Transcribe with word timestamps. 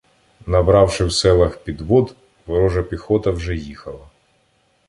Набравши 0.47 1.05
в 1.05 1.11
селах 1.13 1.57
підвод, 1.63 2.15
ворожа 2.45 2.81
піхота 2.83 3.31
вже 3.31 3.55
їхала. 3.55 4.07